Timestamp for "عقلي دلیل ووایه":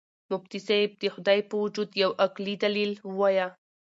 2.25-3.47